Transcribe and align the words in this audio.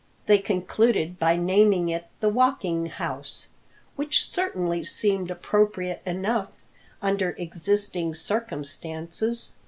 They 0.25 0.39
concluded 0.39 1.19
by 1.19 1.35
naming 1.35 1.89
it 1.89 2.07
the 2.21 2.29
Walking 2.29 2.87
House, 2.87 3.49
which 3.97 4.27
certainly 4.27 4.83
seemed 4.83 5.29
appropriate 5.29 6.01
enough 6.07 6.49
under 7.03 7.35
existing 7.37 8.15
circumstances. 8.15 9.51